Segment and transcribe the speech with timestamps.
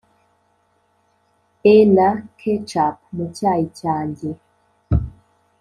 [1.73, 2.09] e na
[2.39, 4.29] ketchup mu cyayi cyanjye